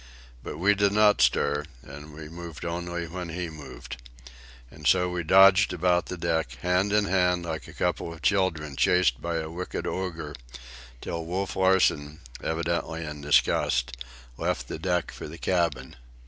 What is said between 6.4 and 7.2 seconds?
hand in